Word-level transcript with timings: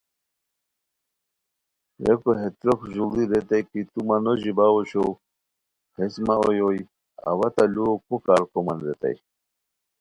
ریکو 2.03 2.31
ہے 2.39 2.47
تروق 2.57 2.81
ژوڑی 2.93 3.23
ریتائے 3.31 3.61
کی 3.69 3.81
تو 3.91 3.99
مہ 4.07 4.17
نو 4.23 4.33
ژیباؤ 4.41 4.73
اوشوؤ، 4.75 5.11
ہیس 5.97 6.13
مہ 6.25 6.35
اویوئے، 6.41 6.81
اوا 7.29 7.47
تہ 7.55 7.63
لوؤ 7.73 7.93
کو 8.05 8.15
کار 8.25 8.41
کومان 8.51 8.77
ریتائے 8.85 9.15